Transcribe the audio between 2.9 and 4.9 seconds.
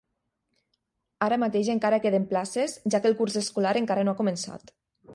ja que el curs escolar encara no ha començat.